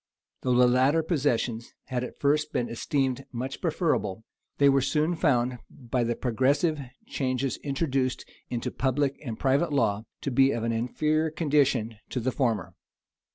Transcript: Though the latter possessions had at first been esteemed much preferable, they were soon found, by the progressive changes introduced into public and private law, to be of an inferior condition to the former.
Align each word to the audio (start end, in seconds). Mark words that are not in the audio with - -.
Though 0.41 0.55
the 0.55 0.65
latter 0.67 1.03
possessions 1.03 1.75
had 1.83 2.03
at 2.03 2.19
first 2.19 2.51
been 2.51 2.69
esteemed 2.69 3.23
much 3.31 3.61
preferable, 3.61 4.23
they 4.57 4.67
were 4.67 4.81
soon 4.81 5.15
found, 5.15 5.59
by 5.69 6.03
the 6.03 6.15
progressive 6.15 6.79
changes 7.05 7.57
introduced 7.57 8.25
into 8.49 8.71
public 8.71 9.19
and 9.23 9.37
private 9.39 9.71
law, 9.71 10.05
to 10.21 10.31
be 10.31 10.53
of 10.53 10.63
an 10.63 10.71
inferior 10.71 11.29
condition 11.29 11.97
to 12.09 12.19
the 12.19 12.31
former. 12.31 12.73